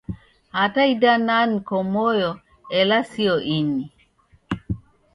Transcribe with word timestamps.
Hata 0.57 0.81
idana 0.93 1.35
nko 1.51 1.77
moyo 1.93 2.31
ela 2.79 2.97
sio 3.11 3.35
ini. 3.57 3.85